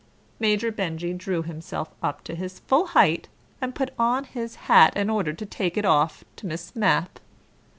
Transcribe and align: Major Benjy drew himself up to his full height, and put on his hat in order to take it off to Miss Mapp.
Major 0.39 0.71
Benjy 0.71 1.13
drew 1.13 1.43
himself 1.43 1.93
up 2.01 2.23
to 2.23 2.33
his 2.33 2.57
full 2.61 2.87
height, 2.87 3.29
and 3.61 3.75
put 3.75 3.91
on 3.99 4.23
his 4.23 4.55
hat 4.65 4.97
in 4.97 5.11
order 5.11 5.31
to 5.31 5.45
take 5.45 5.77
it 5.77 5.85
off 5.85 6.23
to 6.37 6.47
Miss 6.47 6.75
Mapp. 6.75 7.19